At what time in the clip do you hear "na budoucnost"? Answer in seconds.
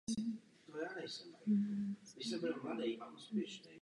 2.63-3.67